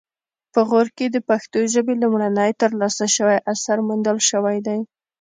[0.53, 4.79] په غور کې د پښتو ژبې لومړنی ترلاسه شوی اثر موندل شوی دی